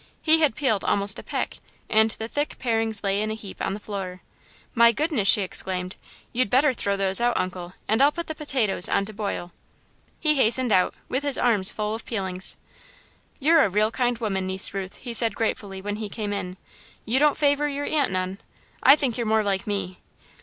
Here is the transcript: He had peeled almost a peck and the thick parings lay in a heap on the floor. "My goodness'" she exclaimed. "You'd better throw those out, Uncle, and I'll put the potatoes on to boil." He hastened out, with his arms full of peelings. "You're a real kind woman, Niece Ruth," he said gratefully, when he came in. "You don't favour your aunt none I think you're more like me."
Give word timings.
He 0.23 0.39
had 0.41 0.55
peeled 0.55 0.83
almost 0.83 1.19
a 1.19 1.21
peck 1.23 1.59
and 1.87 2.09
the 2.09 2.27
thick 2.27 2.57
parings 2.57 3.03
lay 3.03 3.21
in 3.21 3.29
a 3.29 3.35
heap 3.35 3.61
on 3.61 3.75
the 3.75 3.79
floor. 3.79 4.23
"My 4.73 4.91
goodness'" 4.91 5.27
she 5.27 5.43
exclaimed. 5.43 5.95
"You'd 6.33 6.49
better 6.49 6.73
throw 6.73 6.97
those 6.97 7.21
out, 7.21 7.37
Uncle, 7.39 7.73
and 7.87 8.01
I'll 8.01 8.11
put 8.11 8.25
the 8.25 8.33
potatoes 8.33 8.89
on 8.89 9.05
to 9.05 9.13
boil." 9.13 9.51
He 10.19 10.33
hastened 10.33 10.71
out, 10.71 10.95
with 11.07 11.21
his 11.21 11.37
arms 11.37 11.71
full 11.71 11.93
of 11.93 12.03
peelings. 12.03 12.57
"You're 13.39 13.63
a 13.63 13.69
real 13.69 13.91
kind 13.91 14.17
woman, 14.17 14.47
Niece 14.47 14.73
Ruth," 14.73 14.95
he 14.95 15.13
said 15.13 15.35
gratefully, 15.35 15.83
when 15.83 15.97
he 15.97 16.09
came 16.09 16.33
in. 16.33 16.57
"You 17.05 17.19
don't 17.19 17.37
favour 17.37 17.67
your 17.67 17.85
aunt 17.85 18.11
none 18.11 18.39
I 18.81 18.95
think 18.95 19.17
you're 19.17 19.27
more 19.27 19.43
like 19.43 19.67
me." 19.67 19.99